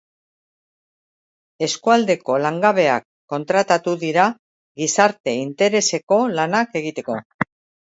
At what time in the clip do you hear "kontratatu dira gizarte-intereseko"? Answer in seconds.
3.35-6.21